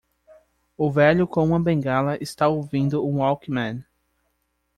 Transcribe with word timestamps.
O 0.75 0.89
velho 0.91 1.27
com 1.27 1.45
uma 1.45 1.59
bengala 1.59 2.17
está 2.19 2.47
ouvindo 2.47 3.05
um 3.05 3.17
walkman. 3.19 3.85